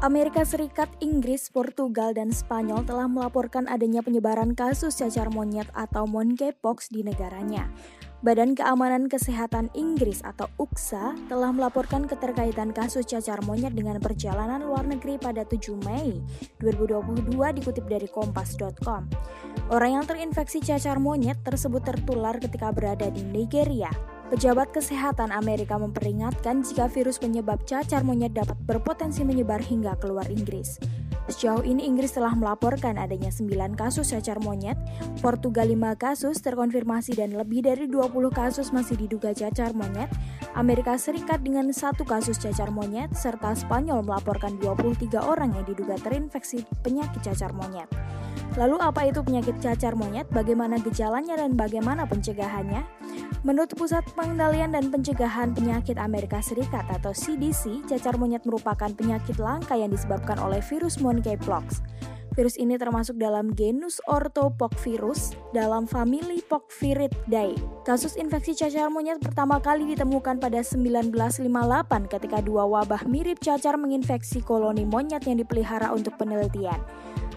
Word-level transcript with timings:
Amerika 0.00 0.48
Serikat, 0.48 0.88
Inggris, 1.04 1.52
Portugal, 1.52 2.16
dan 2.16 2.32
Spanyol 2.32 2.88
telah 2.88 3.04
melaporkan 3.04 3.68
adanya 3.68 4.00
penyebaran 4.00 4.56
kasus 4.56 4.96
cacar 4.96 5.28
monyet 5.28 5.68
atau 5.76 6.08
monkeypox 6.08 6.88
di 6.88 7.04
negaranya. 7.04 7.68
Badan 8.20 8.52
Keamanan 8.52 9.08
Kesehatan 9.08 9.72
Inggris 9.72 10.20
atau 10.20 10.44
UKSA 10.60 11.16
telah 11.32 11.56
melaporkan 11.56 12.04
keterkaitan 12.04 12.68
kasus 12.68 13.08
cacar 13.08 13.40
monyet 13.48 13.72
dengan 13.72 13.96
perjalanan 13.96 14.60
luar 14.60 14.84
negeri 14.84 15.16
pada 15.16 15.40
7 15.40 15.80
Mei 15.88 16.20
2022 16.60 17.32
dikutip 17.32 17.88
dari 17.88 18.04
kompas.com. 18.12 19.08
Orang 19.72 19.90
yang 19.96 20.04
terinfeksi 20.04 20.60
cacar 20.60 21.00
monyet 21.00 21.40
tersebut 21.40 21.80
tertular 21.80 22.36
ketika 22.36 22.68
berada 22.76 23.08
di 23.08 23.24
Nigeria, 23.24 23.88
Pejabat 24.28 24.70
Kesehatan 24.70 25.32
Amerika 25.32 25.80
memperingatkan 25.80 26.62
jika 26.62 26.92
virus 26.92 27.16
penyebab 27.16 27.64
cacar 27.64 28.04
monyet 28.04 28.36
dapat 28.36 28.54
berpotensi 28.68 29.24
menyebar 29.24 29.64
hingga 29.64 29.96
keluar 29.96 30.28
Inggris. 30.28 30.76
Sejauh 31.30 31.62
ini 31.62 31.86
Inggris 31.86 32.10
telah 32.10 32.34
melaporkan 32.34 32.98
adanya 32.98 33.30
9 33.30 33.78
kasus 33.78 34.10
cacar 34.10 34.42
monyet, 34.42 34.74
Portugal 35.22 35.70
5 35.70 35.94
kasus 35.94 36.42
terkonfirmasi 36.42 37.14
dan 37.14 37.38
lebih 37.38 37.62
dari 37.62 37.86
20 37.86 38.10
kasus 38.34 38.74
masih 38.74 38.98
diduga 38.98 39.30
cacar 39.30 39.70
monyet, 39.70 40.10
Amerika 40.58 40.98
Serikat 40.98 41.38
dengan 41.46 41.70
satu 41.70 42.02
kasus 42.02 42.34
cacar 42.34 42.74
monyet, 42.74 43.14
serta 43.14 43.54
Spanyol 43.54 44.02
melaporkan 44.02 44.58
23 44.58 45.22
orang 45.22 45.54
yang 45.54 45.62
diduga 45.70 45.94
terinfeksi 46.02 46.66
penyakit 46.82 47.22
cacar 47.22 47.54
monyet. 47.54 47.86
Lalu 48.58 48.76
apa 48.82 49.06
itu 49.06 49.22
penyakit 49.22 49.62
cacar 49.62 49.94
monyet, 49.94 50.26
bagaimana 50.34 50.82
gejalanya 50.82 51.38
dan 51.38 51.54
bagaimana 51.54 52.02
pencegahannya? 52.02 52.82
Menurut 53.46 53.72
Pusat 53.72 54.10
Pengendalian 54.12 54.74
dan 54.74 54.90
Pencegahan 54.90 55.54
Penyakit 55.54 55.96
Amerika 55.96 56.42
Serikat 56.42 56.84
atau 56.90 57.14
CDC, 57.14 57.86
cacar 57.86 58.18
monyet 58.18 58.42
merupakan 58.42 58.90
penyakit 58.90 59.38
langka 59.38 59.78
yang 59.78 59.88
disebabkan 59.88 60.36
oleh 60.42 60.58
virus 60.60 60.98
monkeypox. 60.98 61.80
Virus 62.38 62.54
ini 62.62 62.78
termasuk 62.78 63.18
dalam 63.18 63.50
genus 63.52 63.98
Orthopoxvirus 64.06 65.34
dalam 65.50 65.90
famili 65.90 66.38
Poxviridae. 66.46 67.58
Kasus 67.82 68.14
infeksi 68.14 68.54
cacar 68.54 68.86
monyet 68.86 69.18
pertama 69.18 69.58
kali 69.58 69.96
ditemukan 69.96 70.38
pada 70.38 70.62
1958 70.62 71.42
ketika 72.06 72.38
dua 72.38 72.64
wabah 72.70 73.02
mirip 73.10 73.42
cacar 73.42 73.74
menginfeksi 73.74 74.46
koloni 74.46 74.86
monyet 74.86 75.26
yang 75.26 75.42
dipelihara 75.42 75.90
untuk 75.90 76.14
penelitian. 76.20 76.78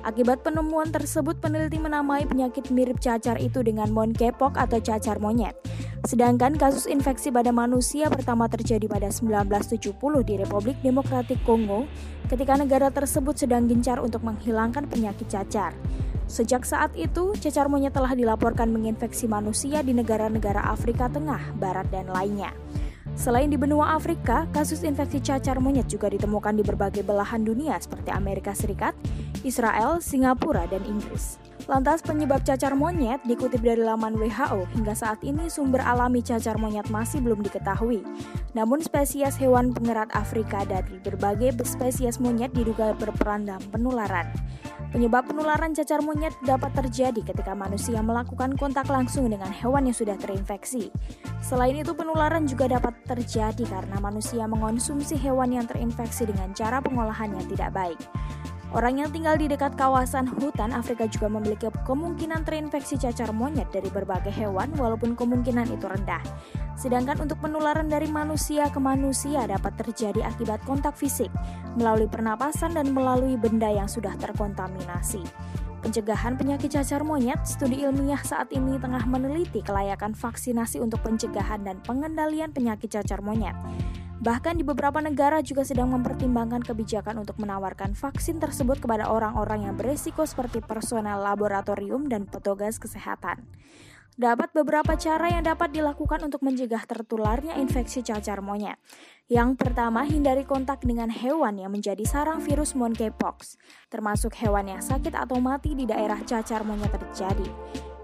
Akibat 0.03 0.43
penemuan 0.43 0.91
tersebut, 0.91 1.39
peneliti 1.39 1.79
menamai 1.79 2.27
penyakit 2.27 2.67
mirip 2.75 2.99
cacar 2.99 3.39
itu 3.39 3.63
dengan 3.63 3.87
monkeypox 3.87 4.59
atau 4.59 4.83
cacar 4.83 5.15
monyet. 5.23 5.55
Sedangkan 6.03 6.59
kasus 6.59 6.91
infeksi 6.91 7.31
pada 7.31 7.55
manusia 7.55 8.11
pertama 8.11 8.51
terjadi 8.51 8.83
pada 8.91 9.07
1970 9.07 9.95
di 10.27 10.35
Republik 10.43 10.75
Demokratik 10.83 11.39
Kongo 11.47 11.87
ketika 12.27 12.59
negara 12.59 12.91
tersebut 12.91 13.39
sedang 13.39 13.63
gencar 13.71 14.03
untuk 14.03 14.27
menghilangkan 14.27 14.91
penyakit 14.91 15.31
cacar. 15.31 15.71
Sejak 16.27 16.67
saat 16.67 16.91
itu, 16.99 17.31
cacar 17.39 17.71
monyet 17.71 17.95
telah 17.95 18.11
dilaporkan 18.11 18.75
menginfeksi 18.75 19.31
manusia 19.31 19.79
di 19.87 19.95
negara-negara 19.95 20.67
Afrika 20.67 21.07
Tengah, 21.07 21.55
Barat, 21.55 21.87
dan 21.95 22.11
lainnya. 22.11 22.51
Selain 23.13 23.45
di 23.45 23.55
benua 23.61 23.93
Afrika, 23.93 24.49
kasus 24.49 24.81
infeksi 24.81 25.21
cacar 25.21 25.61
monyet 25.61 25.85
juga 25.85 26.09
ditemukan 26.09 26.57
di 26.57 26.63
berbagai 26.65 27.05
belahan 27.05 27.45
dunia 27.45 27.77
seperti 27.77 28.09
Amerika 28.09 28.57
Serikat, 28.57 28.97
Israel, 29.43 29.99
Singapura, 29.99 30.65
dan 30.71 30.81
Inggris. 30.87 31.37
Lantas 31.63 32.03
penyebab 32.03 32.43
cacar 32.43 32.75
monyet 32.75 33.23
dikutip 33.23 33.63
dari 33.63 33.79
laman 33.79 34.19
WHO 34.19 34.67
hingga 34.75 34.91
saat 34.91 35.23
ini 35.23 35.47
sumber 35.47 35.79
alami 35.79 36.19
cacar 36.19 36.59
monyet 36.59 36.91
masih 36.91 37.23
belum 37.23 37.39
diketahui. 37.39 38.03
Namun 38.51 38.83
spesies 38.83 39.39
hewan 39.39 39.71
pengerat 39.71 40.11
Afrika 40.11 40.67
dari 40.67 40.99
berbagai 40.99 41.55
spesies 41.63 42.19
monyet 42.19 42.51
diduga 42.51 42.91
berperan 42.99 43.47
dalam 43.47 43.63
penularan. 43.71 44.27
Penyebab 44.91 45.25
penularan 45.25 45.73
cacar 45.73 46.03
monyet 46.03 46.35
dapat 46.45 46.69
terjadi 46.75 47.33
ketika 47.33 47.57
manusia 47.57 47.97
melakukan 48.03 48.53
kontak 48.59 48.85
langsung 48.91 49.25
dengan 49.31 49.49
hewan 49.49 49.87
yang 49.89 49.97
sudah 49.97 50.19
terinfeksi. 50.19 50.91
Selain 51.41 51.73
itu 51.73 51.95
penularan 51.97 52.45
juga 52.45 52.69
dapat 52.69 52.93
terjadi 53.07 53.65
karena 53.65 53.97
manusia 54.03 54.45
mengonsumsi 54.45 55.17
hewan 55.17 55.55
yang 55.55 55.65
terinfeksi 55.65 56.29
dengan 56.29 56.51
cara 56.53 56.77
pengolahan 56.83 57.33
yang 57.33 57.45
tidak 57.49 57.73
baik. 57.73 57.99
Orang 58.73 58.97
yang 58.97 59.13
tinggal 59.13 59.37
di 59.37 59.45
dekat 59.45 59.77
kawasan 59.77 60.25
hutan 60.25 60.73
Afrika 60.73 61.05
juga 61.05 61.29
memiliki 61.29 61.69
kemungkinan 61.85 62.41
terinfeksi 62.41 62.97
cacar 62.97 63.29
monyet 63.29 63.69
dari 63.69 63.85
berbagai 63.85 64.33
hewan 64.33 64.73
walaupun 64.73 65.13
kemungkinan 65.13 65.69
itu 65.69 65.85
rendah. 65.85 66.25
Sedangkan 66.73 67.21
untuk 67.21 67.37
penularan 67.37 67.85
dari 67.85 68.09
manusia 68.09 68.73
ke 68.73 68.81
manusia 68.81 69.45
dapat 69.45 69.77
terjadi 69.77 70.25
akibat 70.25 70.57
kontak 70.65 70.97
fisik, 70.97 71.29
melalui 71.77 72.09
pernapasan 72.09 72.73
dan 72.73 72.89
melalui 72.89 73.37
benda 73.37 73.69
yang 73.69 73.85
sudah 73.85 74.17
terkontaminasi. 74.17 75.21
Pencegahan 75.85 76.33
penyakit 76.33 76.73
cacar 76.73 77.05
monyet, 77.05 77.45
studi 77.45 77.85
ilmiah 77.85 78.25
saat 78.25 78.49
ini 78.55 78.81
tengah 78.81 79.05
meneliti 79.05 79.61
kelayakan 79.61 80.17
vaksinasi 80.17 80.81
untuk 80.81 80.97
pencegahan 81.05 81.61
dan 81.61 81.77
pengendalian 81.85 82.49
penyakit 82.49 82.89
cacar 82.89 83.21
monyet. 83.21 83.53
Bahkan 84.23 84.55
di 84.55 84.63
beberapa 84.63 85.03
negara 85.03 85.43
juga 85.43 85.67
sedang 85.67 85.91
mempertimbangkan 85.91 86.63
kebijakan 86.63 87.19
untuk 87.19 87.43
menawarkan 87.43 87.91
vaksin 87.91 88.39
tersebut 88.39 88.79
kepada 88.79 89.11
orang-orang 89.11 89.67
yang 89.67 89.75
beresiko 89.75 90.23
seperti 90.23 90.63
personel 90.63 91.19
laboratorium 91.19 92.07
dan 92.07 92.23
petugas 92.23 92.79
kesehatan. 92.79 93.43
Dapat 94.15 94.55
beberapa 94.55 94.95
cara 94.95 95.27
yang 95.27 95.43
dapat 95.43 95.75
dilakukan 95.75 96.23
untuk 96.23 96.39
mencegah 96.39 96.87
tertularnya 96.87 97.59
infeksi 97.59 97.99
cacar 97.99 98.39
monyet. 98.39 98.79
Yang 99.27 99.59
pertama, 99.59 100.07
hindari 100.07 100.47
kontak 100.47 100.85
dengan 100.87 101.11
hewan 101.11 101.59
yang 101.59 101.75
menjadi 101.75 102.05
sarang 102.07 102.39
virus 102.39 102.79
monkeypox, 102.79 103.59
termasuk 103.91 104.39
hewan 104.39 104.71
yang 104.71 104.79
sakit 104.85 105.11
atau 105.11 105.41
mati 105.43 105.75
di 105.75 105.83
daerah 105.83 106.21
cacar 106.23 106.63
monyet 106.63 106.95
terjadi. 106.95 107.49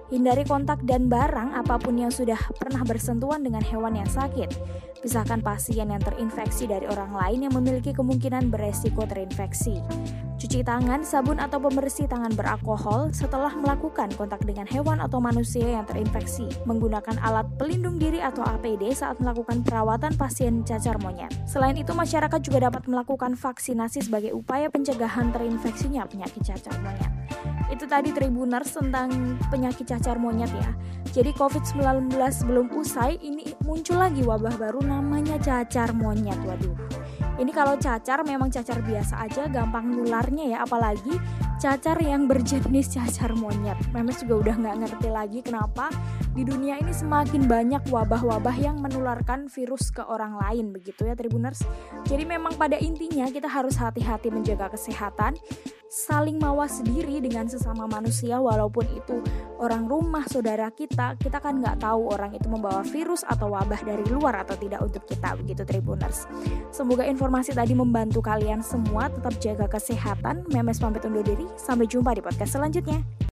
Hindari 0.10 0.42
kontak 0.42 0.82
dan 0.90 1.06
barang 1.06 1.54
apa 1.54 1.78
pun 1.78 1.94
yang 1.94 2.10
sudah 2.10 2.38
pernah 2.58 2.82
bersentuhan 2.82 3.46
dengan 3.46 3.62
hewan 3.62 3.94
yang 3.94 4.10
sakit. 4.10 4.50
Pisahkan 5.06 5.38
pasien 5.46 5.94
yang 5.94 6.02
terinfeksi 6.02 6.66
dari 6.66 6.90
orang 6.90 7.14
lain 7.14 7.46
yang 7.46 7.54
memiliki 7.54 7.94
kemungkinan 7.94 8.50
beresiko 8.50 9.06
terinfeksi. 9.06 9.78
Cuci 10.40 10.66
tangan, 10.66 11.06
sabun 11.06 11.38
atau 11.38 11.62
pembersih 11.62 12.10
tangan 12.10 12.34
beralkohol 12.34 13.14
setelah 13.14 13.54
melakukan 13.54 14.10
kontak 14.18 14.42
dengan 14.48 14.66
hewan 14.66 14.98
atau 14.98 15.22
manusia 15.22 15.78
yang 15.78 15.86
terinfeksi. 15.86 16.48
Menggunakan 16.66 17.22
alat 17.22 17.46
pelindung 17.62 18.02
diri 18.02 18.18
atau 18.18 18.42
APD 18.42 18.90
saat 18.96 19.22
melakukan 19.22 19.62
perawatan 19.62 20.16
pasien 20.18 20.66
cacar 20.66 20.98
monyet. 21.04 21.30
Selain 21.46 21.76
itu, 21.78 21.94
masyarakat 21.94 22.40
juga 22.42 22.72
dapat 22.72 22.88
melakukan 22.90 23.38
vaksinasi 23.38 24.10
sebagai 24.10 24.34
upaya 24.34 24.72
pencegahan 24.72 25.30
terinfeksinya 25.30 26.08
penyakit 26.10 26.42
cacar 26.42 26.74
monyet. 26.82 27.12
Itu 27.70 27.86
tadi 27.86 28.10
Tribuners 28.10 28.74
tentang 28.74 29.38
penyakit 29.54 29.86
cacar 29.86 30.18
monyet 30.18 30.50
ya. 30.52 30.70
Jadi 31.10 31.34
COVID-19 31.38 32.14
belum 32.46 32.68
usai, 32.74 33.18
ini 33.22 33.54
muncul 33.66 33.98
lagi 33.98 34.22
wabah 34.22 34.58
baru 34.58 34.82
namanya 34.82 35.38
cacar 35.42 35.94
monyet. 35.94 36.38
Waduh. 36.46 36.76
Ini 37.40 37.56
kalau 37.56 37.80
cacar 37.80 38.28
memang 38.28 38.52
cacar 38.52 38.84
biasa 38.84 39.24
aja, 39.24 39.48
gampang 39.48 39.88
nularnya 39.88 40.54
ya, 40.54 40.58
apalagi 40.68 41.16
cacar 41.56 41.96
yang 42.04 42.28
berjenis 42.28 42.92
cacar 42.92 43.32
monyet. 43.32 43.80
Memes 43.96 44.20
juga 44.20 44.50
udah 44.50 44.56
nggak 44.60 44.76
ngerti 44.86 45.08
lagi 45.08 45.40
kenapa 45.40 45.88
di 46.40 46.48
dunia 46.48 46.80
ini 46.80 46.96
semakin 46.96 47.52
banyak 47.52 47.92
wabah-wabah 47.92 48.56
yang 48.64 48.80
menularkan 48.80 49.52
virus 49.52 49.92
ke 49.92 50.00
orang 50.00 50.40
lain 50.40 50.72
begitu 50.72 51.04
ya 51.04 51.12
Tribuners. 51.12 51.68
Jadi 52.08 52.24
memang 52.24 52.56
pada 52.56 52.80
intinya 52.80 53.28
kita 53.28 53.52
harus 53.52 53.76
hati-hati 53.76 54.32
menjaga 54.32 54.72
kesehatan, 54.72 55.36
saling 55.92 56.40
mawas 56.40 56.80
diri 56.80 57.20
dengan 57.20 57.52
sesama 57.52 57.92
manusia 57.92 58.40
walaupun 58.40 58.88
itu 58.96 59.20
orang 59.60 59.84
rumah 59.92 60.24
saudara 60.32 60.72
kita 60.72 61.20
kita 61.20 61.44
kan 61.44 61.60
nggak 61.60 61.84
tahu 61.84 62.08
orang 62.08 62.32
itu 62.32 62.48
membawa 62.48 62.88
virus 62.88 63.28
atau 63.28 63.52
wabah 63.52 63.84
dari 63.84 64.08
luar 64.08 64.40
atau 64.40 64.56
tidak 64.56 64.80
untuk 64.80 65.04
kita 65.12 65.36
begitu 65.44 65.68
Tribuners. 65.68 66.24
Semoga 66.72 67.04
informasi 67.04 67.52
tadi 67.52 67.76
membantu 67.76 68.24
kalian 68.24 68.64
semua 68.64 69.12
tetap 69.12 69.36
jaga 69.44 69.68
kesehatan. 69.68 70.48
Memes 70.56 70.80
pamit 70.80 71.04
undur 71.04 71.20
diri. 71.20 71.44
Sampai 71.60 71.84
jumpa 71.84 72.16
di 72.16 72.24
podcast 72.24 72.56
selanjutnya 72.56 73.28